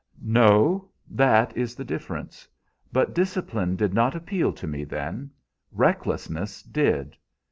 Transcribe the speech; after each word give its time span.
"No, 0.23 0.89
that 1.11 1.55
is 1.55 1.75
the 1.75 1.85
difference; 1.85 2.47
but 2.91 3.13
discipline 3.13 3.75
did 3.75 3.93
not 3.93 4.15
appeal 4.15 4.51
to 4.53 4.65
me 4.65 4.83
then; 4.83 5.29
recklessness 5.71 6.63
did. 6.63 7.15